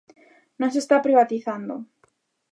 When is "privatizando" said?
1.05-1.75